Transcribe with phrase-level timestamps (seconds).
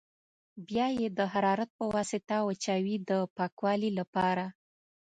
[0.67, 4.45] بیا یې د حرارت په واسطه وچوي د پاکوالي لپاره.